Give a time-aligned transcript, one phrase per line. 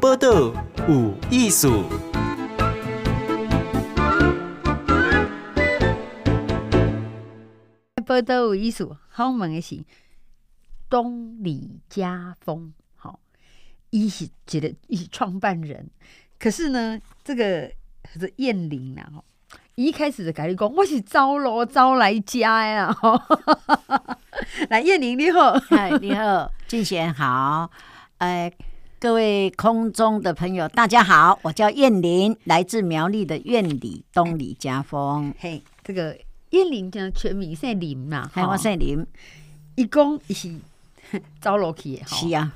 [0.00, 0.52] 报道
[0.88, 1.84] 有艺术。
[8.04, 9.82] 报道有艺术，好问的是
[10.88, 13.18] 东李家峰，好，
[13.90, 15.90] 伊是一个伊是创办人，
[16.38, 17.70] 可是呢，这个
[18.12, 19.24] 是燕玲啊，吼，
[19.74, 23.20] 一开始就跟你讲，我是招罗招来家呀，吼，
[24.70, 27.68] 来燕玲你好，嗨你好，静贤好，
[28.18, 28.52] 哎、呃，
[29.06, 36.18] 各位空中的朋友大家好，我叫燕玲，来自苗栗的苑里东里家风，嘿，这个。
[36.50, 38.28] 燕玲叫全名姓林嘛？
[38.34, 39.06] 嘿，我姓林。
[39.76, 40.52] 一共是
[41.40, 42.52] 招楼去的，是啊。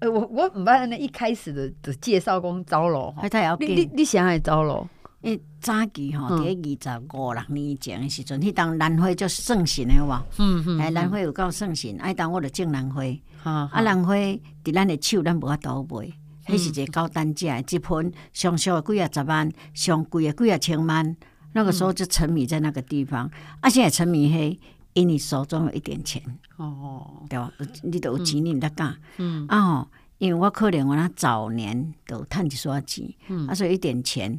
[0.00, 3.28] 呃，我我唔捌那一开始的的介绍讲招楼哈。
[3.60, 4.84] 你你你想爱招楼？
[5.24, 6.42] 诶，早期吼，伫
[6.84, 10.22] 二十五六年前诶时阵，迄当兰花就盛行诶哇。
[10.38, 10.78] 嗯嗯。
[10.78, 13.02] 哎，兰花有够盛行，爱当我着种兰花。
[13.42, 16.12] 啊，兰花伫咱诶手，咱无法度卖。
[16.46, 21.16] 迄是一个高单价，一盆上少几啊十万，上贵的几啊千万。
[21.54, 24.58] 那个时候就沉迷在那个地方，啊，现在沉迷嘿，
[24.92, 26.20] 因你手中有一点钱，
[26.56, 27.50] 哦，对吧？
[27.82, 29.86] 你都有钱，你毋得干，嗯啊，
[30.18, 34.38] 因为我可能我那早年都趁一刷钱，嗯，啊，所以一点钱，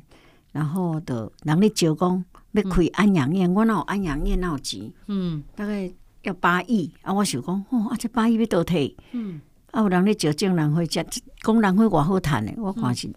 [0.55, 5.91] 然后的人咧招讲要开安养院，我哪有安养院哪有钱，嗯，大概
[6.23, 11.05] 要八亿，啊，我想讲，哦，啊，这八亿要倒退，嗯，啊，有人咧招种人会，讲
[11.43, 13.11] 讲人会偌好趁的，我看是。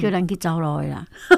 [0.00, 1.04] 叫人去走路的啦！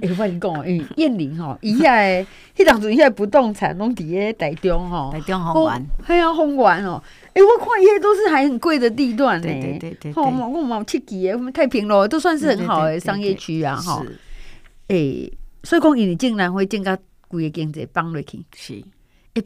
[0.00, 7.02] 哎，我跟你讲，哎，燕玲吼，伊遐诶，迄当阵伊遐不动产拢伫咧台中吼，台中丰源，嘿啊，丰源哦，
[7.36, 14.02] 哎，我看一些都是还很贵的地段呢，对对对，我我冇七期诶，太平路都算是很好的商业区啊，哈，
[14.88, 15.30] 哎，
[15.62, 18.82] 所以讲伊竟然会增加规个经济放落去，是，
[19.34, 19.42] 哎，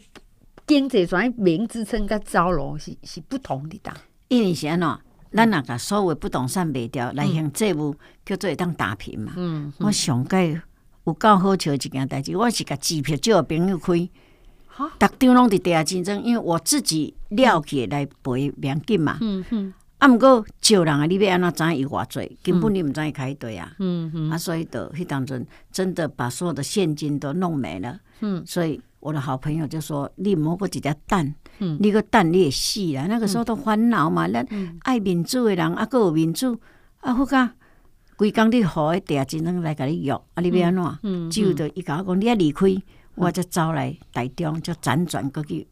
[0.69, 3.92] 经济转名支撑甲招楼是是不同的哒，
[4.28, 4.88] 因为是安怎。
[5.32, 7.94] 咱那个所谓不动产卖掉来向债务，
[8.25, 9.32] 叫做会当打平嘛。
[9.36, 10.60] 嗯，我上届
[11.04, 14.09] 有够好笑一件代志，我是甲机票借朋友开，哈，
[14.98, 19.18] 逐张拢伫地下竞争，因为我自己了解来赔两金嘛。
[19.20, 23.72] 嗯嗯，啊，毋过借人啊，你要安怎知伊偌济，根本你毋知伊开对啊。
[23.78, 27.98] 嗯嗯，啊，所以就迄当阵真的把所有的现金都弄没了。
[28.20, 28.80] 嗯，所以。
[29.02, 31.34] 我的好朋友就说：“你摸过几只蛋？
[31.60, 33.06] 嗯、你个蛋你也死啦。
[33.08, 36.54] 那个时候都烦恼嘛，咱、嗯、爱民主的人啊，搁有民主
[37.00, 37.52] 啊，好噶，
[38.19, 41.30] 规工你好一点，只能来甲你约啊，你要安怎？
[41.30, 42.82] 只有着伊甲我讲，你要离开，嗯、
[43.15, 45.66] 我就走来台中，就辗转过去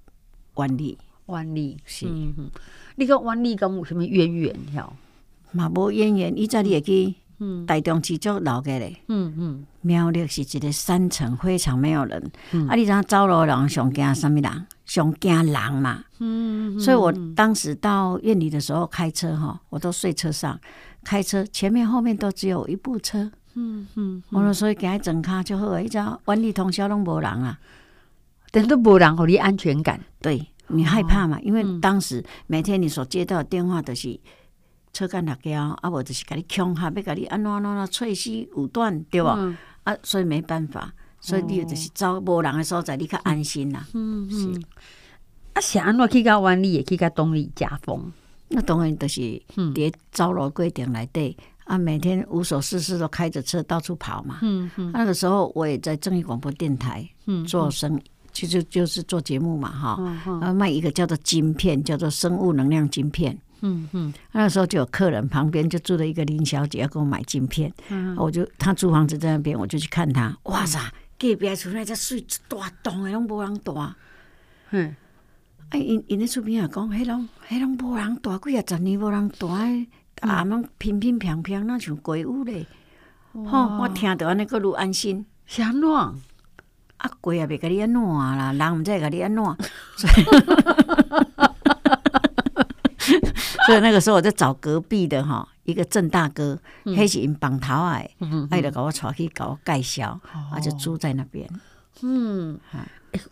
[0.55, 0.99] 万里。
[1.27, 2.51] 万里是，嗯、
[2.97, 4.57] 你讲万里跟有什么渊源？
[4.75, 4.95] 吼，
[5.53, 7.15] 嘛无渊源，伊在你会去。
[7.41, 12.31] 嗯，台中市就老个嘞，嗯嗯，苗栗是一个山城，非常没有人。
[12.51, 14.67] 嗯啊，你知招楼人上惊什么人？
[14.85, 16.03] 上惊人嘛。
[16.19, 20.59] 嗯，所以我当时到院里的时候开车哈，我都睡车上，
[21.05, 23.31] 开车前面后面都只有一部车。
[23.59, 27.59] 嗯嗯，我所以给他整卡就好，一只万里通宵拢无人啊，
[28.53, 30.01] 等都无人，互你安全感。
[30.21, 31.41] 对，你害怕嘛？
[31.41, 34.19] 因为当时每天你所接到的电话都是。
[34.91, 39.29] 车干六交，啊，无就是甲你恐吓，要甲你安怎安怎碎尸无断，对无？
[39.29, 43.87] 嗯、啊，所以没办法，所以你就是走无人的所在，你较安心啦。
[43.93, 44.55] 嗯嗯。
[44.55, 44.61] 是
[45.53, 48.11] 啊，是安怎去到湾里，也去到东里家峰？
[48.49, 49.21] 那当然就是
[49.55, 51.37] 伫招楼规定内底，
[51.69, 54.39] 啊，每天无所事事都开着车到处跑嘛。
[54.43, 54.91] 嗯嗯。
[54.93, 57.07] 那个时候我也在正义广播电台
[57.47, 58.01] 做生，
[58.33, 60.41] 其实就是做节目嘛，哈。
[60.41, 63.39] 啊，卖一个叫做晶片，叫做生物能量晶片。
[63.61, 70.35] 嗯嗯，那时候就有客人旁边就住了一个林小姐要给我买晶片，嗯、我就她租房子在那边，我就去看她。
[70.45, 70.79] 哇塞，
[71.19, 73.77] 隔壁厝那只水大栋的拢无人住。
[74.71, 74.95] 嗯，
[75.71, 79.49] 啊，因因那厝边也讲，迄拢迄拢无人住，几啊十年无人大，
[80.21, 82.67] 啊，拢平平平平，那像鬼屋嘞。
[83.33, 85.25] 吼哇，我听到安尼个愈安心。
[85.47, 85.89] 是安怎？
[85.91, 89.45] 啊，鬼也别甲你安怎啦，人毋知甲你安怎。
[93.67, 98.11] 所以那个时候我在找隔壁的吼一个郑大哥，黑是因绑头哎，
[98.51, 100.19] 哎就甲我带去甲我介绍，
[100.51, 101.49] 他就住在那边。
[102.03, 102.59] 嗯，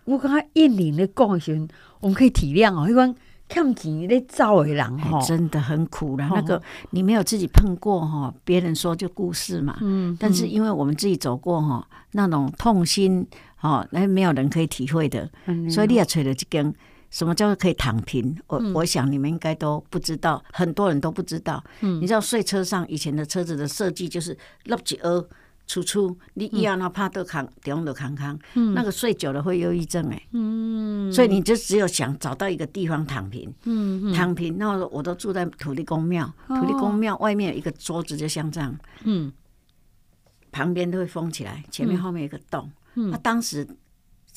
[0.04, 1.68] 我感觉燕玲的讲的时阵，
[2.00, 3.14] 我们可以体谅哦，因为
[3.48, 6.26] 看钱咧走的人哈，真的很苦的。
[6.28, 6.60] 那个
[6.90, 9.76] 你没有自己碰过哈，别人说就故事嘛。
[9.80, 15.30] 嗯，但是因为我们自己走过哈，那种痛心哈，那没有人可以体会的。
[15.70, 16.74] 所以你也吹了这根。
[17.08, 18.36] 什么叫做可以躺平？
[18.48, 21.62] 我、嗯、我想你们应该都不知道，很多人都不知道。
[21.80, 25.24] 嗯，你知道睡车上以前的车子的设计就是落一蚵，
[25.66, 28.38] 出出，你一样要怕都扛，顶都扛扛，
[28.74, 34.56] 那个睡久了会忧郁症哎，嗯，所以你就只有想找到一个地方躺平，嗯，躺平。
[34.58, 39.32] 那我都住在土地公庙，土地公庙外面有一个桌子，就像这样，嗯，
[40.52, 42.70] 旁边都会封起来，前面后面有一个洞。
[42.94, 43.66] 那当时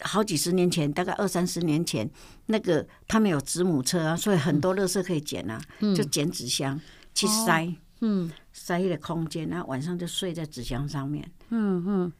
[0.01, 2.09] 好几十年前，大概二三十年前，
[2.47, 5.61] 那个他们有子母车啊，所以很多垃圾可以捡啊，
[5.95, 6.81] 就捡纸箱
[7.13, 7.71] 去塞。
[8.01, 11.29] 嗯，塞一个空间，然后晚上就睡在纸箱上面。
[11.49, 12.13] 嗯嗯，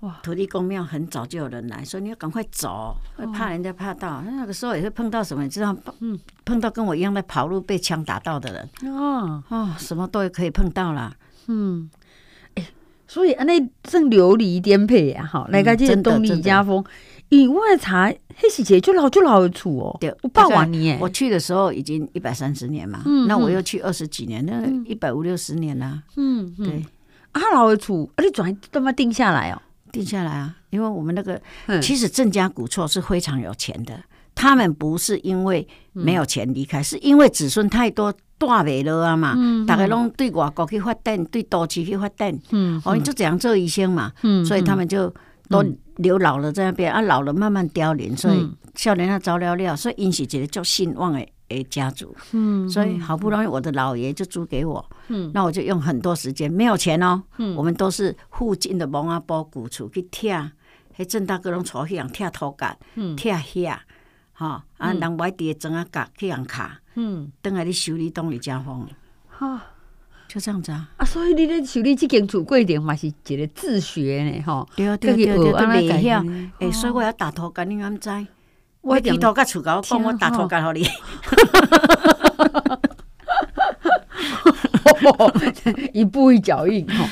[0.00, 0.20] 哇！
[0.22, 4.22] 土地公庙很早就有人来说，你要赶快走，会怕人家怕到。
[4.22, 5.76] 那个时候也会碰到什么，你知道？
[6.00, 8.92] 嗯，碰到跟我一样在跑路被枪打到的人。
[8.94, 11.16] 哦哦，什么都可以碰到啦。
[11.48, 11.90] 嗯，
[12.54, 12.68] 哎，
[13.06, 16.62] 所以安尼正流离颠沛啊，哈，来个这个东篱家
[17.30, 17.40] 丰。
[17.40, 26.84] 以外茶黑喜姐就老就老的厝哦，对，我八万年，我去的时候已经一百三十年嘛，那我又去二十几年，那一百五六十年了，嗯，对，
[27.32, 29.60] 啊老的厝，啊你转都嘛定下来哦，
[29.92, 31.40] 定下来啊，因为我们那个
[31.82, 34.00] 其实郑家古厝是非常有钱的，
[34.34, 39.36] 他们不是因为没有钱离开，是因为子孙太多大没了啊嘛，
[39.66, 45.12] 大家拢对外国去发展，对都市去发展，嗯，哦，你就这样做医生嘛，嗯，所以他们就
[45.50, 45.62] 都。
[45.98, 60.36] 留老了在那边啊，老了慢慢凋零，所以少年他早了了，所以因是一个足兴旺的诶家族，嗯，所以好不容易我的老爷就租给我，嗯，那我就用很多时间，没有钱哦，嗯，我们都是附近的蒙阿波古厝去贴，
[60.96, 63.78] 迄郑大哥拢带去人贴土角，嗯，贴遐，
[64.32, 68.86] 吼，啊，人买地砖啊角去人卡，嗯，等下你修理东里家风，
[69.28, 69.58] 好。
[70.28, 70.86] 就这样子啊！
[70.98, 74.68] 啊，所以你咧修理这间厝过程嘛是一个自学呢，吼。
[74.76, 76.22] 对啊，对啊，对啊，都袂晓。
[76.58, 78.10] 诶，所以我要打土干，你安知？
[78.82, 80.86] 我地头甲厝甲我讲，我打土干互你。
[85.94, 87.06] 一步一脚印，吼。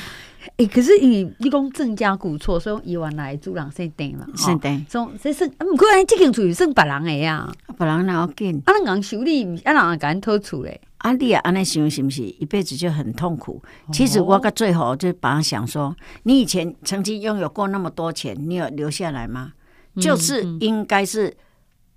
[0.57, 4.85] 诶，可是你你讲郑家古厝，所以伊原来主人姓邓嘛，姓邓。
[4.87, 8.61] 从这是啊，毋过这间厝是算别人的呀，别人哪有紧？
[8.65, 10.79] 啊，人修理，啊，人甲咱讨厝咧。
[11.07, 13.63] 啊，你啊，安尼想是不是一辈子就很痛苦？
[13.93, 19.53] 其实我到最后就把他想说，你以前曾经拥有过那么多钱，你有留下来吗？
[20.01, 21.33] 就是应该是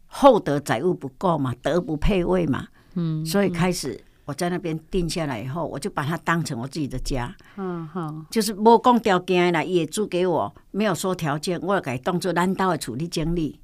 [0.06, 2.68] 厚德载物不够嘛，德不配位嘛。
[2.94, 7.34] 嗯，所以开始我在那边定下来以后，我就把它当成我自己的家。
[7.56, 13.58] 嗯好，就是无讲条件啦，也租给我，没有说条件，我给当做难道的处理经历。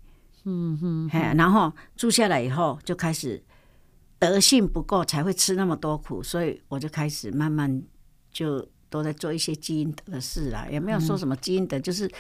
[0.45, 3.41] 嗯哼，然后住下来以后就开始。
[4.31, 7.83] 德性不够才会吃那么多苦，所以我就开始慢慢
[8.33, 10.67] 就都在做一些积阴德的事啦。
[10.71, 12.11] 也没有说什么积阴德，就是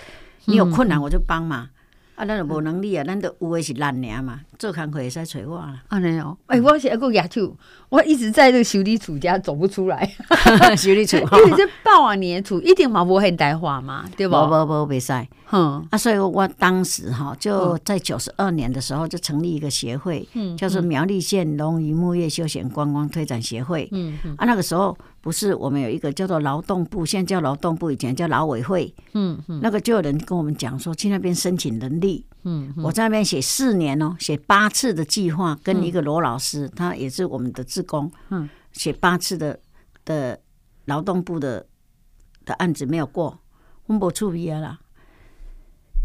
[0.46, 1.70] 你有困难我就帮嘛。
[2.16, 5.82] 啊，咱就无能力啊，咱就有的是懒娘嘛，做工课会使找我啦。
[5.88, 7.54] 啊，没有，哎，我是一个野兔，
[7.90, 10.10] 我一直在这个修理厝家走不出来。
[10.76, 14.46] 修理厝， 因为这百万年厝一定嘛无现代化嘛，对吧？
[14.46, 15.12] 无无无，袂使。
[15.52, 23.88] 嗯，啊，所以我当时哈就在九十二年的时候就成立一个协会，嗯，叫做苗栗县龙鱼木业休闲观光推展协会。
[23.92, 24.96] 嗯嗯，啊，那个时候。
[25.26, 28.94] 不是，我们有一个叫做劳动部，现在叫劳动部，以前叫劳委会。
[29.12, 32.24] 嗯嗯，那个就有人跟我们讲说，去那边申请人力。
[32.44, 38.08] 嗯，我在那边写四年哦，写八次的计划，跟一个罗老师，他也是我们的职工。
[38.30, 39.58] 嗯，写八次的
[40.04, 40.38] 的
[40.84, 41.66] 劳动部的
[42.44, 43.36] 的案子没有过，
[43.86, 44.78] 我们不处理了。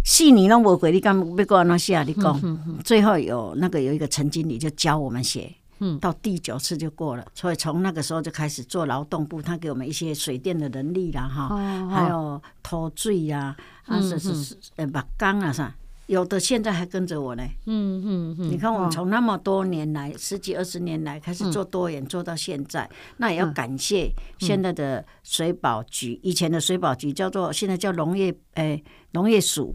[0.03, 2.01] 四年都没过，你干要过那写？
[2.05, 5.55] 你讲，最后有那个有一个陈经理就教我们写。
[5.83, 15.73] 嗯，到第九次就过了，所以从那个时候就开始做劳动部，他给我们一些水电的能力啦，哈，还有拖水呀，啊是是是，呃，把缸啊啥，
[16.05, 17.43] 有的现在还跟着我呢。
[17.65, 29.73] 嗯嗯嗯，你看我们从那么多年来，十几二十年来开始做多元，做到现在，那也要感谢现在的水保局，以前的水保局叫做现在叫农业，诶，农业署，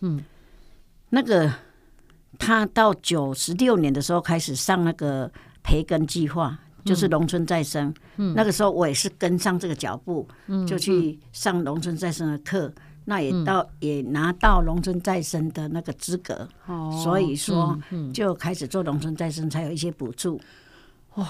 [0.00, 0.22] 嗯，
[1.08, 1.50] 那个。
[2.38, 5.30] 他到九十六年的时候开始上那个
[5.62, 7.94] 培根计划，就是农村再生。
[8.16, 10.28] 嗯，那个时候我也是跟上这个脚步，
[10.66, 12.72] 就去上农村再生的课，
[13.04, 16.48] 那也到也拿到农村再生的那个资格。
[16.66, 17.78] 哦，所以说
[18.12, 20.40] 就开始做农村再生，才有一些补助。
[21.14, 21.26] 哦。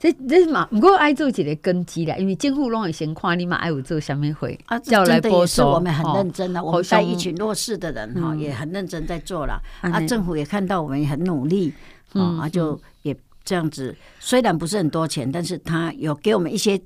[0.00, 5.72] 这这嘛，不过爱做一个根基啦，因为政府拢会先看你嘛爱有做什么会啊，叫来播收。
[5.72, 9.60] 我们很认真的，我们带一群弱势的人哈，也很认真在做了。
[9.82, 11.70] 啊，政府也看到我们也很努力，
[12.14, 13.14] 啊，就也
[13.44, 13.94] 这样子。
[14.18, 16.80] 虽然不是很多钱，但是他有给我们一些，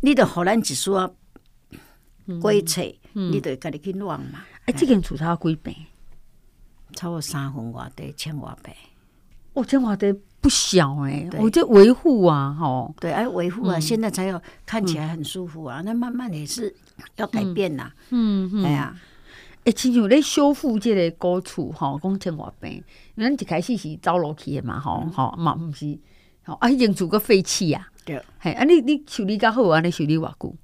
[0.00, 1.10] 你的荷兰指数啊，
[2.40, 2.80] 归册，
[3.12, 4.44] 你得赶紧去弄嘛。
[4.66, 5.74] 哎，这间厝差几坪？
[6.94, 8.72] 超过三分外地，千外坪。
[9.54, 10.14] 哦，千外地。
[10.42, 15.80] 不小哎、我就维护啊，吼，对，哎，维护啊，嗯现在才有看起来很舒服啊。
[15.84, 16.74] 那慢慢也是
[17.14, 17.92] 要改变呐。
[18.10, 18.94] 嗯嗯，哎呀，
[19.64, 22.82] 哎，亲像咧修复这个高处吼，讲生活病，
[23.16, 25.96] 咱一开始是走路去的嘛，吼吼嘛，毋是，
[26.44, 30.54] 吼啊，已经住个废弃啊，对，嘿，啊，你你修理较好啊，你修理偌久？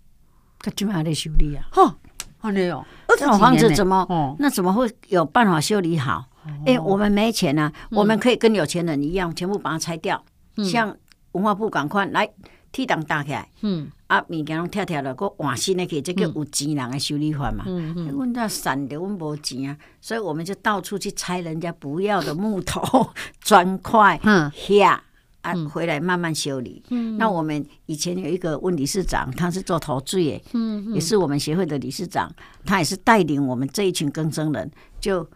[0.58, 1.64] 他今晚还在修理啊。
[1.70, 1.94] 吼，
[2.40, 2.84] 安尼哦，
[3.16, 4.34] 这种房子怎么哦？
[4.40, 6.27] 那怎么会有办法修理好？
[6.64, 10.24] 哎，我们没钱啊，我们可以跟有钱人一样，全部把它拆掉。
[10.64, 10.96] 像
[11.32, 12.28] 文化部赶快来
[12.72, 17.64] 铁档搭起来，嗯，啊，物件拢拆拆了，搁换新的去，这叫有钱人的修理法嘛。
[17.66, 23.08] 嗯嗯，阮这散的，阮无钱啊，所以我们就到处去拆人家不要的木头、
[23.40, 25.02] 砖块、嗯下
[25.42, 26.82] 啊，回来慢慢修理。
[26.88, 32.30] 嗯，那我们以前有一个问理事长，他是做投资的，嗯，也是我们协会的理事长，
[32.64, 35.28] 他也是带领我们这一群更生人，就。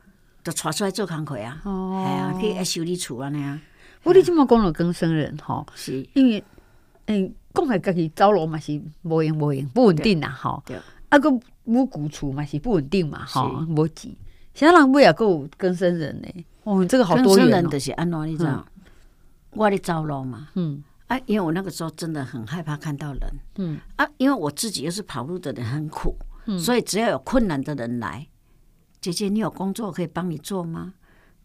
[0.42, 3.60] 就带出来做工课啊，哦，系啊，去修理厝啊那样。
[4.02, 6.42] 我你这么讲了更生人吼，是因为
[7.06, 10.62] 嗯，讲来家己走路嘛是无用无用，不稳定呐，吼。
[10.66, 10.76] 对。
[11.08, 11.30] 啊个
[11.64, 14.10] 无古厝嘛是不稳定嘛，吼，无钱。
[14.54, 17.50] 现在人尾也够有更生人呢，哦，这个好多元哦。
[17.50, 18.66] 更生人就是安怎你知道？
[19.50, 23.20] 我咧走路嘛，嗯，啊，因为我那个时候真的很害怕看到人，
[23.58, 26.16] 嗯，啊，因为我自己又是跑路的人，很苦，
[26.58, 28.26] 所以只要有困难的人来。
[29.02, 30.94] 姐姐，你有工作可以帮你做吗？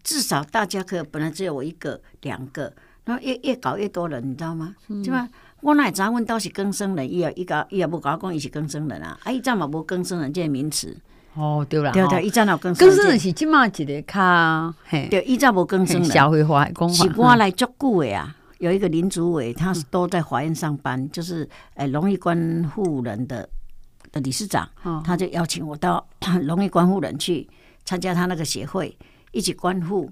[0.03, 2.71] 至少大家可以，本来只有我一个、两个，
[3.03, 4.75] 然后越越搞越多人，你知道吗？
[4.87, 5.27] 对吧？
[5.61, 10.95] 我那早问到是更生人，伊也伊个伊也不搞讲伊是更生人啊，啊，伊早嘛无更生人这个名词。
[11.33, 12.95] 哦，对啦，对对，伊早有更生人。
[12.95, 16.11] 更生人是即马一个较，嘿，对，伊早无更生人。
[16.11, 18.35] 社会化讲法，是我来足久的啊。
[18.59, 23.49] 有一个林主委，他是都在法院上班，就是诶，容易关护人的。
[24.17, 24.67] 的理事长，
[25.03, 26.05] 他就邀请我到
[26.43, 27.47] 荣誉关护人去
[27.85, 28.97] 参加他那个协会，
[29.31, 30.11] 一起关护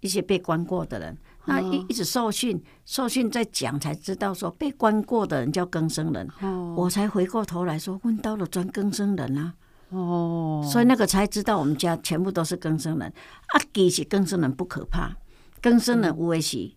[0.00, 1.16] 一些被关过的人。
[1.48, 6.28] 那一一直受训，受训在讲才知道说被关过的人叫更生人。
[6.74, 9.54] 我才回过头来说，问到了专更生人啊。
[9.90, 13.08] 哦，所以那个才知道我们家全部都是更生人。
[13.08, 15.14] 啊，其实更生人不可怕，
[15.62, 16.72] 更生人有的是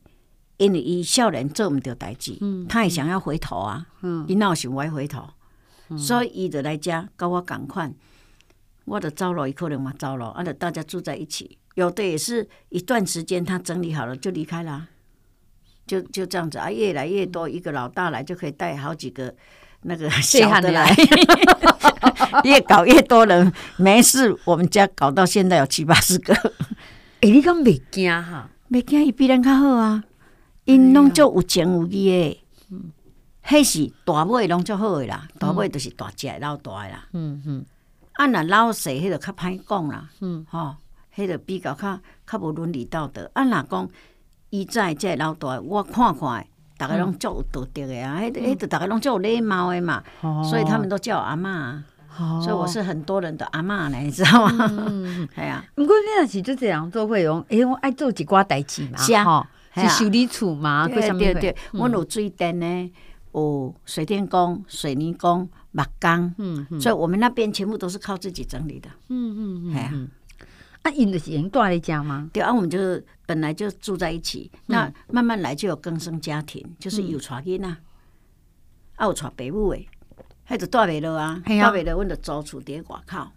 [0.58, 2.38] 因为伊少年做唔到代志，
[2.68, 3.88] 他也想要回头啊。
[4.02, 5.28] 嗯，伊闹想歪回头。
[5.98, 7.92] 所以伊就来遮跟我赶快，
[8.86, 11.58] 我的走了伊可能嘛走了，啊，就大家住在一起。
[11.76, 14.88] 有的也是一段时间，他整理好了就离开了，
[15.88, 19.34] 就就这样子啊，越来越多，一个老大来就可以带好几个
[19.84, 20.94] 那个小的来，
[22.44, 24.36] 越搞越多人，没事。
[24.46, 26.34] 我们家搞到现在有七八十个，
[27.22, 28.50] 哎、欸，你讲袂惊哈？
[28.70, 30.04] 袂惊，伊比咱较好啊，
[30.66, 32.44] 因拢就有情有义诶。
[33.50, 37.08] 迄是大尾拢足好诶啦，大尾就是大只老大诶啦。
[37.14, 37.66] 嗯嗯，
[38.14, 40.08] 啊若老细迄个较歹讲啦。
[40.22, 40.76] 嗯，吼，
[41.16, 43.30] 迄个比较较较无伦理道德。
[43.34, 43.90] 啊若讲
[44.52, 46.46] 伊在这老大，我看看，
[46.78, 48.20] 逐个拢足有道德诶啊。
[48.22, 50.04] 迄迄个逐个拢足有礼貌诶嘛。
[50.48, 51.82] 所以他们都叫我阿嬷。
[52.44, 54.68] 所以我是很多人的阿嬷呢，你知道吗？
[54.70, 55.66] 嗯， 系啊。
[55.78, 58.98] 毋过你若是就这样做会用，诶，我爱做一寡代志嘛。
[58.98, 60.88] 是啊，是修理厝嘛。
[60.88, 62.92] 对对对，阮有水电呢。
[63.34, 69.92] 有水电工、水泥工、木工，嗯，所以我们那边全部都是靠自己整理的，嗯嗯嗯，系啊，
[70.84, 72.30] 啊，因的是人住在家吗？
[72.34, 72.78] 对啊，我们就
[73.26, 77.68] 本来就住在一起，那慢慢来就有更生家庭，就是有带囡仔，
[78.96, 79.88] 啊有带爸母的，
[80.48, 83.28] 迄就住袂落啊，住袂落，阮就租厝伫外口，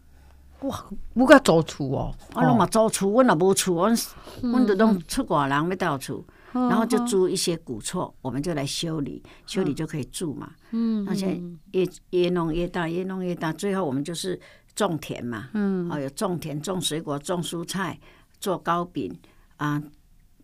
[0.68, 0.84] 哇，
[1.14, 3.96] 我个租厝哦，我拢嘛租厝，阮也无厝，阮
[4.40, 6.25] 阮就拢出外人要到厝。
[6.52, 10.52] 然后就租一些古厝，我们就来修理，修理就可以住嘛。
[10.71, 11.40] 嗯，而且
[11.73, 14.38] 越越弄越大，越弄越大，最后我们就是
[14.75, 15.49] 种田嘛。
[15.54, 17.99] 嗯，哦，有种田、种水果、种蔬菜、
[18.38, 19.18] 做糕饼
[19.56, 19.82] 啊，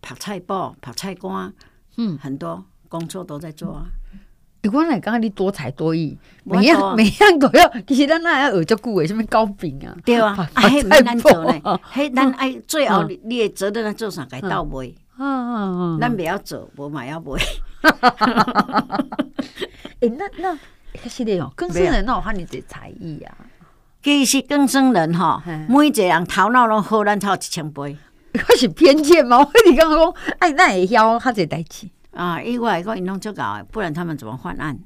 [0.01, 1.53] 拍菜包、拍菜干，
[1.97, 3.85] 嗯，很多工作都在做啊。
[4.61, 7.71] 你讲来，刚刚你多才多艺，每样每样都要。
[7.87, 9.95] 其实咱那要学足久诶，什么糕饼啊？
[10.03, 11.79] 对啊，啊，迄蛮难做呢。
[11.93, 14.25] 迄咱爱最后你你会责任做啥？
[14.29, 14.93] 该到位。
[15.19, 17.33] 嗯嗯嗯，咱袂晓做，无嘛要买。
[19.99, 20.57] 哎， 那那
[21.09, 23.35] 是的哦，更生人那有哈你的才艺啊。
[24.01, 27.97] 其实更生人吼，每一个人头脑拢好，咱才有一千倍。
[28.33, 29.37] 我是偏见吗？
[29.39, 32.41] 我你刚刚讲， 哎，那会晓较侪代志啊。
[32.41, 34.79] 因为讲因拢足够，不然他们怎么犯案？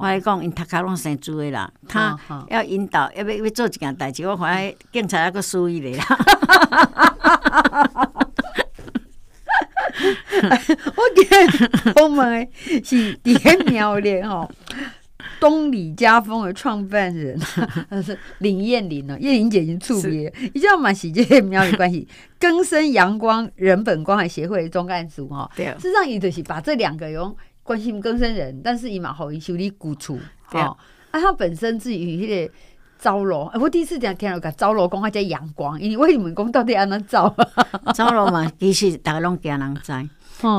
[0.02, 2.16] 来讲，因读卡拢生猪的啦，他
[2.48, 6.04] 要引导，要要要做一件代志，我看警察还个输伊咧啦。
[10.96, 12.48] 我见我们
[12.84, 14.50] 是点苗咧吼，
[15.40, 17.38] 东李家风的创办人，
[17.88, 22.06] 他 是林燕玲哦，燕玲姐已经触别，一定要蛮喜这些苗的关系，
[22.38, 25.50] 更生阳光人本关怀协会总干事哈。
[25.54, 30.18] 对，事实上伊就是把这两个用关心更生人，但是伊嘛好伊修理古厝，
[30.50, 30.74] 对啊，
[31.12, 32.52] 他本身自己迄个
[32.98, 37.32] 招楼，我第一次讲听到个招楼讲他叫阳光，因为你们讲到底安怎招？
[37.94, 39.92] 招楼嘛，其实大家拢惊人知。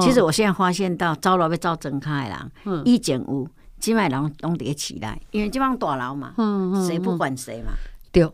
[0.02, 3.48] 其实我现在发现到招楼要招真开的人，以前有，
[3.80, 6.34] 现在人拢得起来，因为这帮大楼嘛，
[6.88, 7.72] 谁不管谁嘛，
[8.12, 8.30] 对，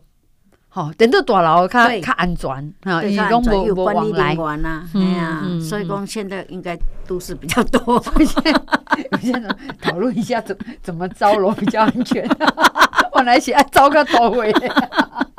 [0.68, 6.76] 好，等到大楼较较安全，啊，伊拢无管理人员呐，哎呀，所以讲现在应该
[7.06, 8.02] 都是比较多，
[9.22, 9.48] 现在
[9.80, 12.28] 讨论一下怎怎么招楼比较安全，
[13.14, 14.52] 我来写招个到位，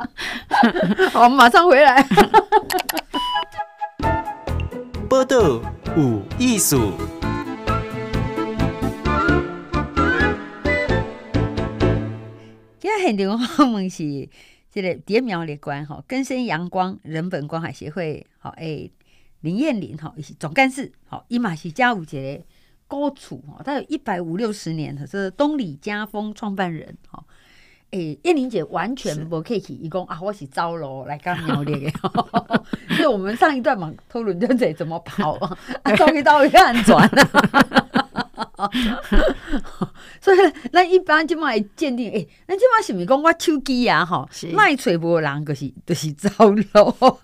[1.12, 2.02] 好，我们马上回来，
[5.08, 5.60] 报道。
[5.96, 6.92] 有艺术。
[12.78, 14.28] 今日现场我们是
[14.70, 18.90] 这个蝶苗列关哈，根生阳光人本关海协会好诶，
[19.40, 22.44] 林燕玲哈，也是总干事好，伊嘛是家有一个
[22.86, 27.24] 古厝哈，他有一百五六十年，他是东里家风创办人哈。
[27.90, 31.92] 诶、欸，燕玲姐完全不客气，伊讲啊，我是招楼来刚苗栗的，
[32.96, 35.38] 所以我们上一段嘛讨论就这怎么跑
[35.82, 38.07] 啊，终于到一个安转了。
[40.20, 40.36] 所以
[40.72, 46.62] 咱一般即卖鉴定，诶、欸，咱即卖是毋是讲我手机啊，哈，卖揣无人，就是就是走路。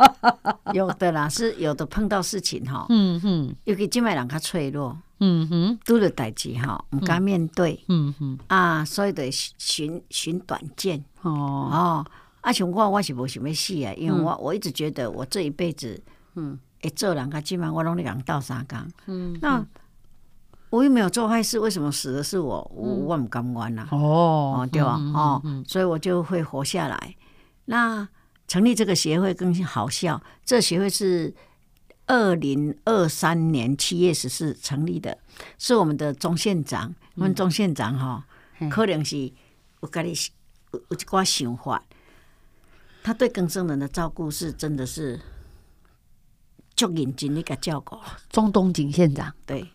[0.73, 4.97] 有的啦，是有的碰到事情吼，嗯哼，尤其即卖人较脆弱。
[5.21, 7.83] 嗯哼，拄着代志哈，唔敢面对。
[7.89, 11.03] 嗯哼，啊，所以得寻寻短见。
[11.23, 12.07] 哦哦，
[12.41, 15.99] 啊，像我我是无想要死啊，因为我我一直觉得我这一辈子，
[16.35, 18.79] 嗯，会做人家今晚我拢咧讲斗相共。
[19.07, 19.65] 嗯，那
[20.75, 22.71] 我又没有做坏事，为什么死的是我？
[22.75, 23.87] 我我唔甘愿呐。
[23.91, 24.95] 哦，对吧？
[25.15, 27.15] 哦，所以我就会活下来。
[27.67, 28.09] 那
[28.49, 31.35] 成立这个协会更好笑，这协会是。
[32.07, 35.17] 二零二三年七月十四成立的，
[35.57, 36.95] 是我们的钟县长。
[37.15, 38.23] 我们钟县长哈，
[38.71, 39.33] 可能是
[39.81, 40.13] 我跟你
[40.73, 41.83] 有有一寡想法，
[43.03, 45.19] 他对更生人的照顾是真的是
[46.77, 47.97] 足认真的个照顾。
[48.29, 49.67] 钟东锦县长，对，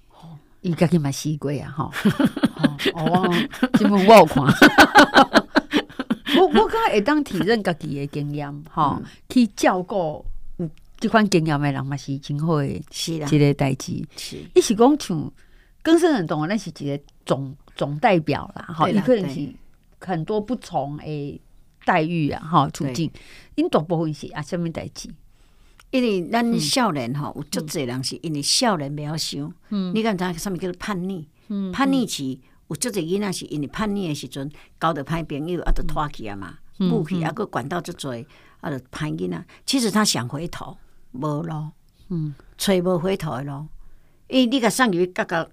[0.62, 1.72] 应该去买西瓜啊！
[1.72, 1.92] 吼，
[2.94, 3.34] 哦，
[3.78, 4.44] 新闻 我有看，
[6.38, 10.26] 我我刚才会当体认家己的经验，哈，去照顾。
[10.58, 14.06] 有即款经验的人嘛是真好的，是啦，一个代志。
[14.18, 15.32] 是，伊是讲像
[15.82, 19.48] 更生人懂啊，那是一个总总代表啦，哈，伊可能是
[20.00, 21.42] 很多不同的
[21.86, 23.10] 待遇啊，哈，处境。
[23.56, 25.10] 因大部分是啊，什么代志？
[25.92, 31.28] 因为咱少年吼，有足侪人是因为少年袂晓想，嗯，你敢知啥物叫做叛逆？
[31.48, 38.26] 嗯，叛逆期有足侪囡仔是因为叛逆的时阵交着歹朋友，啊，就拖去啊嘛，不去啊，个管到足侪，
[38.62, 39.46] 啊，就歹囡仔。
[39.66, 40.78] 其实他想回头。
[41.12, 41.72] 无咯，
[42.10, 43.66] 嗯，找无回头的路，
[44.28, 45.48] 因为你甲送入去，甲甲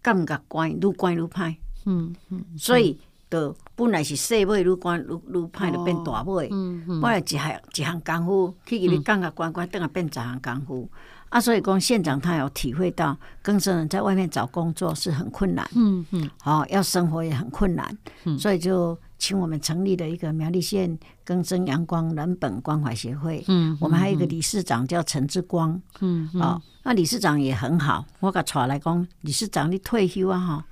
[0.00, 2.98] 感觉关，愈关愈歹，嗯嗯，所以
[3.30, 10.90] 就本来是细尾愈关愈愈歹，就变大尾，嗯来一项一项功夫，去入去感觉关关，等下变十项功夫，
[11.28, 18.98] 啊，所以讲县长他有体会到，更生人在外面找工作是很困难，嗯嗯，好，要生活也很困难，嗯，所以就。
[19.22, 23.44] 请我们成立了一个苗栗县更生阳光人本关怀协会。
[23.48, 25.78] 嗯，我们还有一个理事长叫陈志光。
[26.00, 28.02] 嗯，哦，那理事长也很好。
[28.20, 30.64] 我甲带来讲，理事长你退休啊，哈，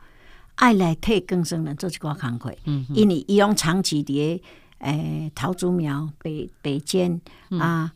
[0.59, 2.55] 爱来替更生人做一寡工课。
[2.65, 4.41] 嗯，因为伊用长期伫
[4.79, 7.21] 诶桃竹苗北北间
[7.59, 7.93] 啊，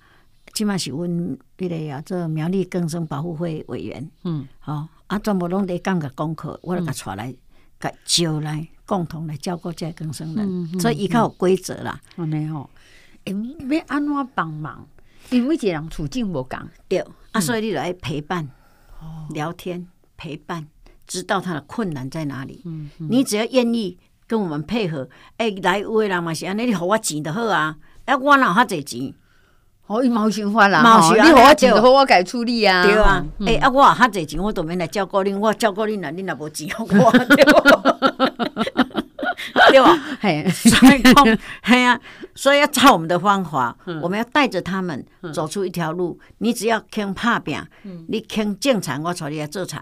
[0.53, 1.09] 即码是阮
[1.57, 4.11] 迄个啊，做苗栗更生保护会委员。
[4.25, 7.35] 嗯，好，啊，全部拢伫讲个功课，我来甲带来，
[7.79, 8.67] 甲招来。
[8.85, 11.99] 共同来照顾这更生人，所以伊较有规则啦。
[12.17, 12.69] 安尼吼，
[13.25, 13.33] 诶，
[13.71, 14.87] 要安怎帮忙？
[15.31, 18.47] 因为一个人处境无共，对、嗯、啊，所以你来陪伴、
[19.01, 19.87] 哦、聊天、
[20.19, 20.67] 陪伴，
[21.13, 22.63] 知道他的困难在哪里。
[22.65, 27.77] 嗯嗯、你只要愿意跟我们配合，哎、欸，来有的人嘛是安尼，你给我钱就好啊。
[28.07, 29.15] 哎，我哪有遐济钱？
[29.87, 30.81] 哦，伊冇想法啦，
[31.13, 32.83] 你给我钱就好，我该处理啊。
[32.83, 37.13] 对啊，哎，啊，我遐济钱，我都免来照顾恁，我照顾恁啦，恁也无钱我。
[39.73, 39.99] 对对吧？
[40.21, 41.99] 嘿，所以讲， 嘿呀，
[42.35, 46.19] 所以要照我们的方法，我们要带着他们走出一条路。
[46.39, 47.59] 你只要肯拍拼，
[48.09, 49.81] 你肯种田，我带你来做田；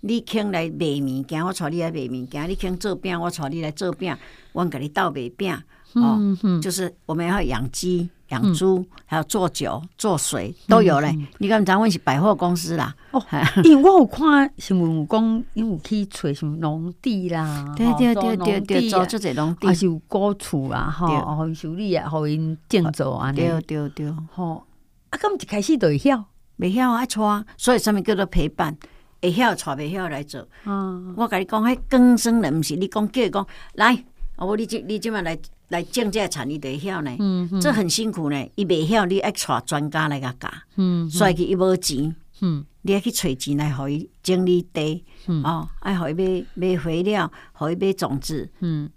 [0.00, 4.16] 你肯来卖物件，我带你来卖物件；你肯做饼，我带你来做饼。
[4.52, 5.56] 我给你斗卖饼，
[5.92, 6.18] 哦，
[6.60, 11.16] 就是我们要养鸡、养猪，还有做酒、做水都有嘞。
[11.38, 13.22] 你刚才问是百货公司啦，哦，
[13.62, 24.66] 因为我有看新闻讲，因为去找什么农地啦，对对对对对，做这些农地，还是有果树啊，哈，好修理啊，互因建造啊，对对对，好。
[25.10, 26.24] 啊，咁一开始就会晓，
[26.56, 28.76] 未晓啊带，所以上物叫做陪伴？
[29.20, 30.46] 会晓带，袂晓来做。
[30.64, 34.04] 嗯，我甲你讲，迄更生人毋是你讲叫伊讲来，
[34.36, 37.16] 我你即你即马来来种这个产业就会晓呢。
[37.18, 40.48] 嗯，这很辛苦呢，伊袂晓，你爱带专家来甲教。
[40.76, 42.14] 嗯，所以伊无钱。
[42.40, 45.04] 嗯，你爱去揣钱来，互伊整理地。
[45.26, 48.48] 嗯，哦，爱互伊买买肥料，互伊买种子。
[48.60, 48.88] 嗯，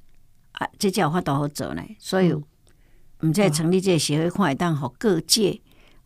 [0.51, 1.81] 啊，这才有法度好做呢。
[1.97, 5.59] 所以，毋再成立这个协会，看会当互各界。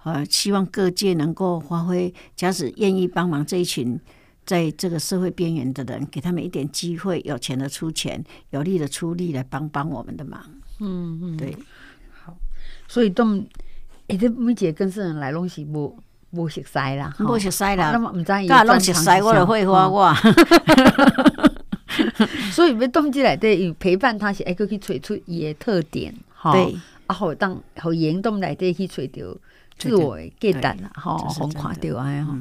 [0.06, 4.00] 呃，希望各界能够发挥，假使愿意帮忙这一群
[4.46, 10.40] 在这个社会边缘的人，给他们一点机会，有钱的出钱，有力的出力来帮帮我们的忙。
[10.80, 11.58] 嗯嗯，对，
[12.24, 12.38] 好，
[12.88, 13.26] 所以都，
[14.08, 15.98] 哎，这每节更生人来拢是无
[16.30, 20.14] 无熟悉啦，无熟悉啦，那么唔知伊拢熟悉我的会话我。
[22.52, 26.76] 所以要动机来对，陪伴他是爱去去找出伊的特点，哈，对，
[27.08, 29.36] 啊好当好严动来对去找到。
[29.78, 32.34] 自我简单啦，吼，好看到哎吼，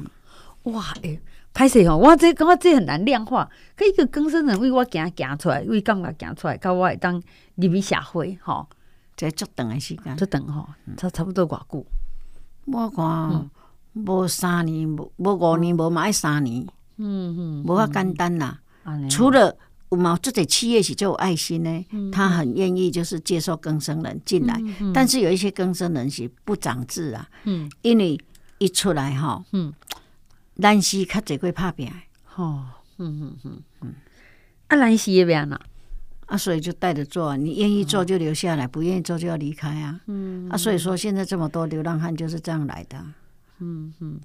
[0.71, 1.19] 哇，哎，
[1.53, 7.21] 歹势吼，我这感觉这很难量化，可一个更生人为我行行出来，为感觉行出来，到我会当
[7.55, 8.67] 入去社会，吼，
[9.15, 10.67] 这足长的时间，足长吼，
[10.97, 11.85] 差差不多偌久？
[12.65, 13.49] 我看
[13.93, 16.65] 无三年，无无五年，无嘛爱三年，
[16.97, 18.59] 嗯嗯，无遐简单啦，
[19.09, 19.55] 除了。
[19.89, 20.17] 有嘛？
[20.21, 24.59] 这些企业是就有爱心呢，他很愿意就是接受更生人进来，
[24.93, 28.19] 但是有一些更生人是不长智啊，嗯，因为
[28.57, 29.71] 一出来哈，嗯，
[30.55, 31.89] 兰溪较侪会拍拼，
[32.35, 32.65] 哦，
[32.97, 33.63] 嗯嗯嗯。
[33.81, 33.93] 嗯，
[34.67, 35.61] 啊兰溪也变啦，
[36.25, 42.97] 啊，所以就带着做，你愿意做就留下来，不愿意做就要离开啊，嗯，啊，所以说现在这么多流浪汉就是这样来的，
[43.59, 44.19] 嗯嗯，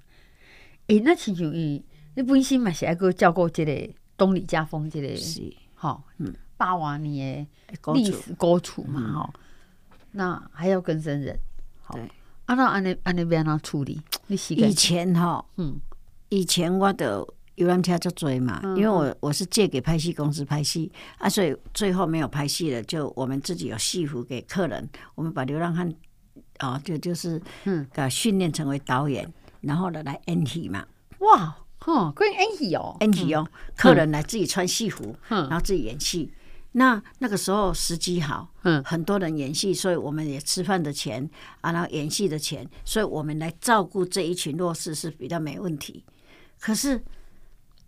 [0.87, 3.95] 诶，那亲像伊，你本身嘛是爱个照顾这个。
[4.21, 5.43] 东李家风这个是。
[5.75, 9.33] 哈，嗯，八万年的历史高处嘛哈，
[10.11, 11.35] 那还要更生人，
[11.91, 12.03] 对，
[12.45, 13.99] 啊那安尼安尼要安怎处理？
[14.27, 15.81] 你以前哈，嗯，
[16.29, 25.91] 以前我的游览车就追嘛，因为我我是借给拍戏公司拍戏啊，所以最后没有拍戏了，就我们自己有戏服给客人，我们把流浪汉
[26.59, 30.85] 啊，就就是嗯，给训练成为导演，然后呢来演戏嘛，
[31.21, 31.57] 哇。
[31.87, 36.31] 哦，关于演戏哦，演戏哦，客人来自己穿戏服，嗯，然后自己演戏。
[36.73, 41.29] 那那个时候时机好，嗯，很多人演戏，所以我们也吃饭的钱
[41.63, 46.05] 啊，然后演戏的钱，所以我们来照顾这一群弱势是比较没问题。
[46.61, 47.03] 可是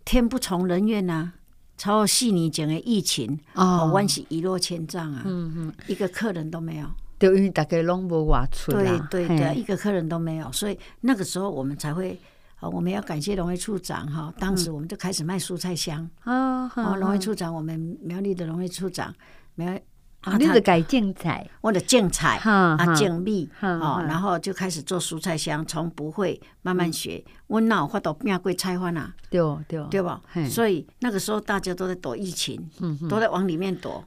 [0.03, 1.31] 天不从人愿呐，
[1.77, 12.19] 超过四年前的疫情哦，关系一落千丈啊，嗯嗯，一个客人都没有，对，因为大家拢无外出，对对对，一个客人都没有，所以那个时候我们才会。
[12.69, 16.71] 我们要感谢农会处长哈，当时我们就开始卖蔬菜箱啊。
[16.75, 19.13] 农会处长，我们苗栗的农会处长，
[19.55, 19.73] 苗
[20.21, 27.23] 啊，你的改种菜，我的种菜啊，种米哦，然后就开始做蔬菜箱，从不会慢慢学。
[27.47, 29.13] 我哪有法度变过菜贩啊？
[29.29, 30.21] 对对对吧？
[30.49, 32.69] 所以那个时候大家都在躲疫情，
[33.09, 34.03] 都在往里面躲。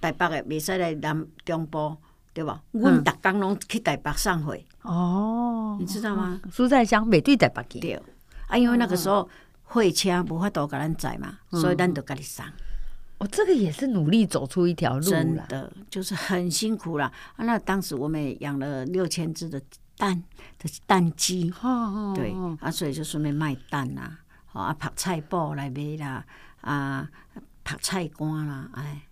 [0.00, 1.96] 台北的未使来南中部。
[2.34, 2.62] 对吧？
[2.70, 6.40] 我们逐工拢去台北上会哦，你知道吗？
[6.52, 7.80] 蔬菜箱每对在北京。
[7.80, 8.02] 对
[8.48, 9.28] 啊，因为那个时候
[9.64, 12.46] 会车无法度给咱载嘛，所以咱就给你上。
[13.18, 17.10] 哦，这个也是努力走出一条路，真的就是很辛苦啦。
[17.36, 19.62] 啊，那当时我们也养了六千只的
[19.96, 20.22] 蛋
[20.58, 21.52] 的蛋鸡，
[22.14, 24.18] 对啊，所以就顺便卖蛋啦，
[24.52, 26.24] 啊，拍菜脯来卖啦，
[26.62, 27.08] 啊，
[27.62, 29.02] 拍菜干啦，哎，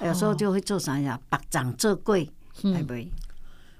[0.00, 2.28] 有时候就会做啥呀，白掌做粿。
[2.62, 3.10] 会不会？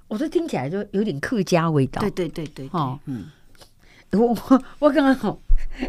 [0.09, 2.01] 我这听起来就有点客家味道。
[2.01, 3.27] 对对对对，哦，嗯，
[4.13, 5.39] 我我我刚刚好，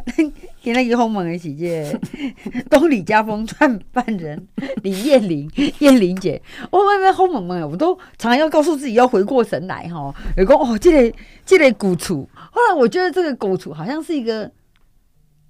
[0.64, 2.00] 给那个后猛的姐姐，
[2.72, 4.48] 东李家丰创办人
[4.84, 10.14] 李艳玲， 艳玲姐，我外面后猛猛，我都常常要告诉自己要回过神来哈。
[10.38, 14.50] 有个哦，这个这个古厝，后来我觉得这个古厝好像是一个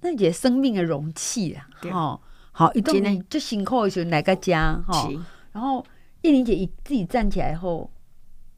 [0.02, 1.66] 那姐生命的容器啊。
[1.92, 2.20] 哦，
[2.52, 5.08] 好，一动呢就辛苦的时候来个家哈，
[5.52, 5.84] 然后。
[6.22, 7.88] 叶玲姐一自己站起来后，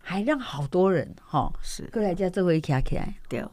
[0.09, 3.15] 还让好多人哈是过来家这回卡起来。
[3.29, 3.45] 对，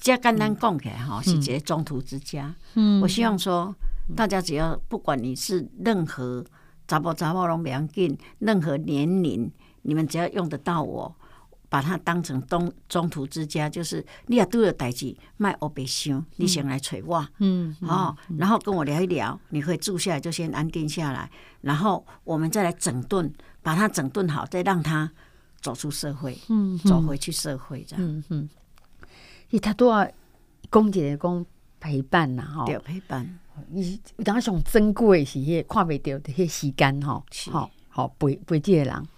[0.00, 2.54] 这简单讲起来哈，是这中途之家。
[2.74, 3.74] 嗯，我希望说，
[4.14, 6.44] 大家只要不管你是任何
[6.86, 9.50] 查某查某拢袂要紧，任何年龄，
[9.82, 11.12] 你们只要用得到我。
[11.68, 25.12] 把它当成东中途之家，就是你也都有代志，卖欧北想，你先来找我，嗯，哦，然后跟我聊一聊，你可以住下来就先安定下来，然后我们再来整顿，把它整顿好，再让他
[25.60, 28.48] 走出社会，嗯，走回去社会这样，嗯哼。
[29.50, 30.08] 伊他都要
[30.70, 31.46] 讲一个讲
[31.80, 33.38] 陪伴呐，吼，对，陪伴。
[33.74, 39.08] 伊当时上珍贵是迄看袂到的迄时间吼，吼吼陪陪即个人。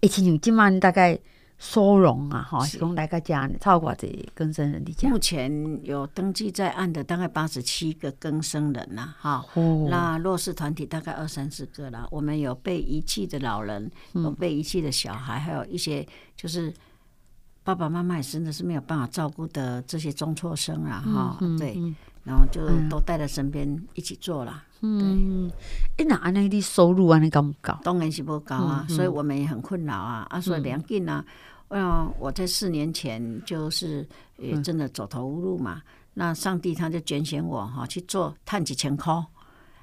[0.00, 1.18] 诶，亲像即满大概
[1.58, 5.08] 收容啊，哈，是讲来个家超过这更生人的家。
[5.08, 5.50] 目前
[5.84, 9.44] 有登记在案的大概八十七个更生人呐，哈，
[9.90, 12.08] 那弱势团体大概二三十个了。
[12.10, 16.72] 我们有被遗弃的老人，有被遗弃的小孩，还有一些就是。
[17.64, 21.94] 爸爸妈妈也真的是没有办法照顾的这些中辍生啊，哈、嗯，对，嗯、
[22.28, 22.60] 然后就
[22.90, 24.62] 都带在身边一起做了。
[24.82, 25.50] 嗯，
[25.96, 27.80] 哎，那安尼的收入安尼高不高？
[27.82, 30.26] 当然是不高啊，嗯嗯、所以我们也很困扰啊。
[30.28, 31.24] 啊，所以两件啊，
[31.68, 35.76] 嗯，我在四年前就是也真的走投无路嘛。
[35.76, 39.14] 嗯、那上帝他就拣选我哈去做赚几千块。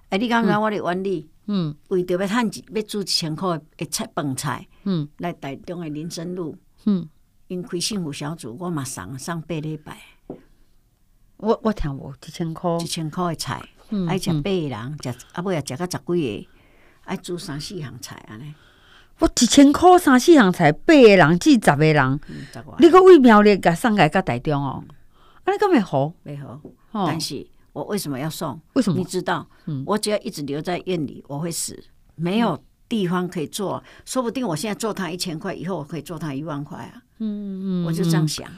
[0.10, 6.56] 哎，你刚才我的原理，嗯，为着要赚要煮一千块的菜饭菜，嗯，来台中的林森路，
[6.86, 7.10] 嗯。
[7.48, 10.00] 因开幸福小组，我嘛送送八礼拜。
[11.38, 13.62] 我我听无一千块，一千块的菜，
[14.08, 16.48] 爱食八个人，食啊尾也食个十几个，
[17.04, 18.54] 爱煮三四样菜安尼。
[19.20, 22.20] 我一千块三四样菜，八个人至十个人，
[22.80, 24.84] 你个为苗栗甲送来甲台中哦，
[25.44, 26.14] 安尼咁咪好？
[26.26, 26.60] 袂好。
[27.06, 28.60] 但是我为什么要送？
[28.74, 28.98] 为什么？
[28.98, 29.48] 你知道？
[29.86, 31.82] 我只要一直留在院里，我会死，
[32.16, 33.84] 没有地方可以做。
[34.06, 37.04] 说不定我现在做他一千块，以后我可以做他一万块啊。
[37.20, 38.50] 嗯嗯，我就这样想，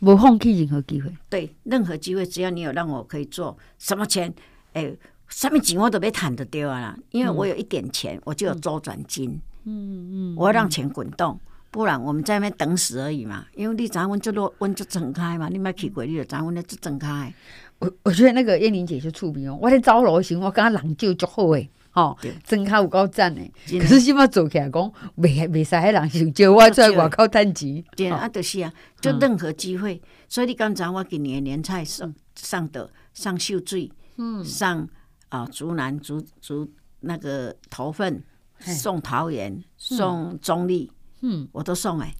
[0.00, 1.12] 不放弃任何机会。
[1.28, 4.32] 对，任何机会，只要你有让我可以做什么钱，
[4.72, 6.96] 哎、欸，什么钱我都别谈得掉啊！
[7.10, 9.40] 因为我有一点钱，我就有周转金。
[9.64, 11.38] 嗯嗯，我要让钱滚动，
[11.70, 13.44] 不然我们在那边等死而已嘛。
[13.54, 17.32] 因为你咱温就落温就整开嘛，你买去过，你就咱温就整开。
[17.78, 21.68] 我我觉得那个燕玲姐就出名哦，我在招楼行，我跟她人就足好诶。
[21.92, 23.52] 哦，真卡有够赞诶！
[23.78, 27.82] 可是起码做起来讲，未未使迄人想叫我在外口趁钱。
[27.96, 30.00] 对啊，就是啊，就任何机会。
[30.28, 34.88] 所以你刚才我今年年菜上上的上秀水，嗯，上
[35.30, 38.22] 啊竹南竹竹那个头份，
[38.60, 42.14] 送桃园，送中立，嗯，我都送诶。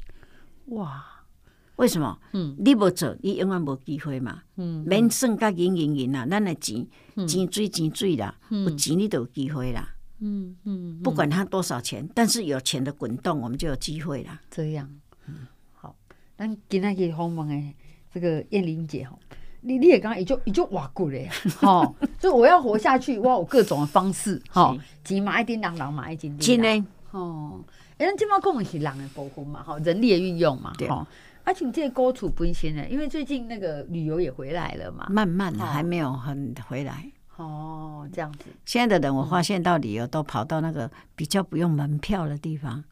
[0.66, 1.04] 哇！
[1.80, 2.18] 为什么？
[2.32, 4.42] 嗯，你不做，你永远无机会嘛。
[4.56, 6.86] 嗯，免算甲银银银啦，咱的钱
[7.26, 9.88] 钱水钱水啦，有钱你就有机会啦。
[10.18, 14.38] 嗯嗯，不管他多少钱，但是有钱的滚动，我们就有机会啦。
[14.50, 14.86] 这样，
[15.26, 15.96] 嗯，好，
[16.36, 17.74] 咱今天可以访问诶，
[18.12, 19.18] 这个燕玲姐吼，
[19.62, 21.30] 你你也刚刚也就也就哇过嘞，
[21.62, 27.64] 吼，就我要活下去，我有各种的方式，吼，钱嘛一定人人嘛一定，真的，吼，
[27.96, 30.86] 哎，咱今嘛讲的是人的部分嘛，吼，人力的运用嘛，对。
[31.44, 37.10] 而且你这个高处不行呢，因为最近那个旅游也回来了嘛，慢慢的还没有很回来。
[37.36, 38.44] 哦，这样子。
[38.66, 42.84] 现在的人我发现到旅游都跑到那个比较不用门票的地方，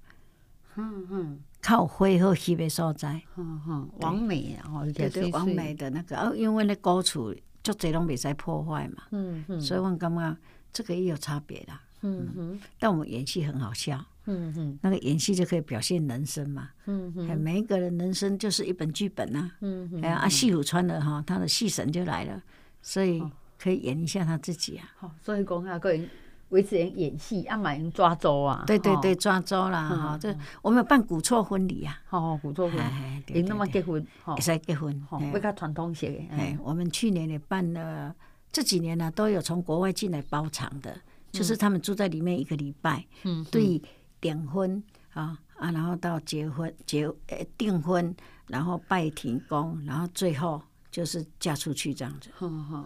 [0.77, 10.35] 嗯嗯，靠灰和西北所在，嗯嗯，网美啊，对对，王美的那个，哦，因为那高处就这种比赛破坏嘛，嗯嗯，所以我刚刚
[10.73, 12.33] 这个也有差别的，嗯。
[12.35, 14.03] 嗯，但我们演戏很好笑。
[14.29, 16.69] 嗯嗯，那个演戏就可以表现人生嘛。
[16.85, 19.51] 嗯嗯，每一个人人生就是一本剧本呐。
[19.61, 22.43] 嗯嗯，哎呀，啊，戏虎穿了哈，他的戏神就来了，
[22.83, 23.23] 所以
[23.59, 24.85] 可以演一下他自己啊。
[24.99, 26.09] 好，所以讲啊，个人
[26.51, 28.65] 维持人演戏，啊，马云抓周啊。
[28.67, 30.19] 对对对，抓周啦哈。
[30.21, 31.99] 这我们有办古厝婚礼啊。
[32.11, 32.77] 哦，古厝婚
[33.27, 34.95] 礼，你那么结婚，也是结婚，
[35.33, 36.27] 比较传统些。
[36.31, 38.15] 哎，我们去年也办了，
[38.53, 40.95] 这几年呢都有从国外进来包场的，
[41.33, 43.05] 就是他们住在里面一个礼拜。
[43.25, 43.81] 嗯，对。
[44.21, 48.15] 点婚啊啊，然后到结婚结呃订婚，
[48.47, 52.31] 然后拜天公，然后最后就是嫁出去这样子。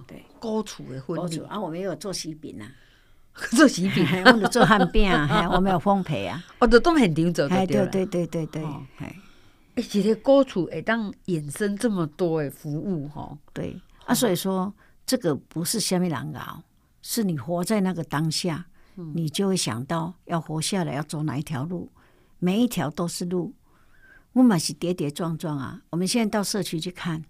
[0.07, 1.39] 对，高处的婚礼。
[1.41, 2.67] 啊，我们有做喜饼啊，
[3.57, 7.49] 做喜饼，我们做汉饼啊， 我们有烘焙啊，我都都很丁做。
[7.49, 8.65] 对对对对对对，
[8.99, 13.79] 哎，其实高处哎，当衍生这么多的服务哈，对。
[14.07, 14.73] 啊，所以说
[15.07, 16.63] 这个不是虾米人熬，
[17.03, 18.67] 是你活在那个当下。
[18.95, 21.91] 你就会想到要活下来要走哪一条路，
[22.39, 23.55] 每一条都是路。
[24.33, 25.83] 我们是跌跌撞撞啊！
[25.91, 27.23] 我们现在到社区去看，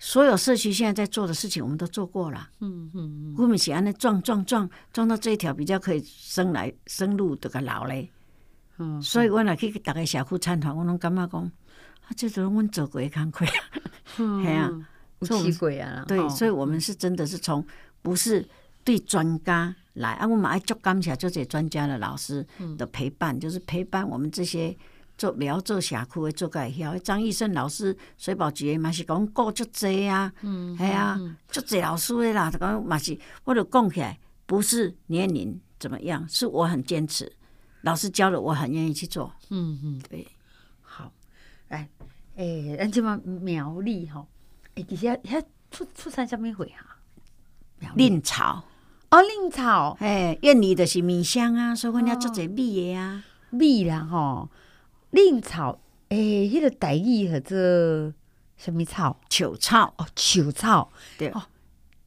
[0.00, 2.50] 所有社区现在在做的事情，我们都做过了。
[2.58, 3.34] 嗯嗯嗯。
[3.38, 8.10] 我们是安那撞撞撞撞到这一条比较可以生来生路这个老嘞。
[8.78, 9.00] 嗯。
[9.00, 13.48] 所以我来去大家社区参团，我拢感觉讲，啊，这都是我们走过的坎坷。
[14.18, 14.42] 嗯。
[14.42, 14.70] 系啊，
[15.20, 16.04] 奇怪啊。
[16.08, 17.64] 对，所以我们是真的是从
[18.02, 18.48] 不是
[18.82, 19.72] 对专家。
[19.94, 20.26] 来啊！
[20.26, 22.46] 我们爱做感谢，做这专家的老师
[22.78, 24.74] 的陪伴，嗯、就是陪伴我们这些
[25.18, 26.96] 做不要做社区的做个晓。
[26.98, 37.30] 张医生老师，水保局嘛是讲过足济啊，嗯，系啊，足济老师的啦，讲嘛是，我就讲起来，不是年龄怎么样，是我很坚持，
[37.82, 39.30] 老师教了，我很愿意去做。
[39.50, 40.26] 嗯嗯，对，
[40.80, 41.12] 好，
[41.68, 41.86] 来，
[42.36, 44.26] 诶，咱即嘛苗栗吼，
[44.76, 46.96] 诶，其实遐出出产啥物货哈？
[47.96, 48.64] 蔺草
[49.12, 54.48] 哦，蔺草，诶，苑里的是米香啊，所以阮遐做者米的啊，米啦吼，
[55.10, 57.56] 蔺草，诶，迄个台语叫做
[58.56, 59.18] 什么草？
[59.28, 59.92] 球草。
[59.98, 61.28] 哦，球草，对。
[61.28, 61.42] 哦。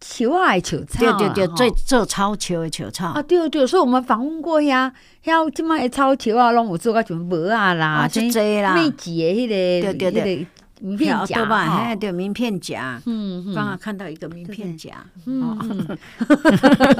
[0.01, 3.07] 球啊，球草，对对对，做做草球的球草。
[3.07, 10.47] 啊，对对，所以我们访问过呀，像即卖草球啊，拢有做个什么膜啊啦，就这啦，秘籍的迄个，对对对，
[10.85, 15.57] 名片夹哈，对名片夹，嗯刚刚看到一个名片夹，嗯，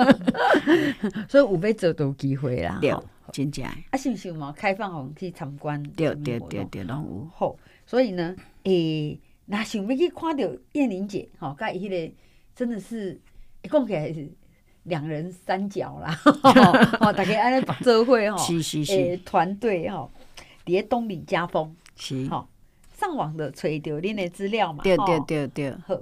[1.29, 2.93] 所以有要做到机会啦，对，
[3.31, 4.51] 真正，啊，是不是嘛？
[4.51, 10.43] 开放互去参观，对对对对，拢有，好，所以呢，诶，那想要去看到
[10.73, 12.13] 燕玲姐，吼，甲伊迄个。
[12.55, 13.19] 真的是，
[13.63, 14.31] 讲起来是
[14.83, 16.17] 两人三角啦，
[17.01, 20.09] 哦，大家安尼做伙吼， 是是是，诶，团队吼，
[20.65, 22.47] 伫个东里家风是，吼，
[22.97, 25.99] 上网的找着恁的资料嘛，对对对对，好，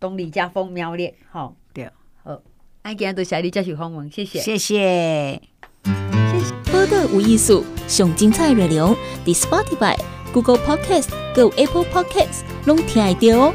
[0.00, 1.88] 东李家风苗栗，吼，对，
[2.24, 2.40] 好，
[2.82, 5.40] 爱今日多谢你接受访问，谢谢，谢谢，
[5.84, 6.72] 谢谢。
[6.72, 9.96] 报道有艺术，上精彩内容，伫 Spotify、
[10.32, 13.54] Google Podcast、Go Apple Podcast，拢听得到哦。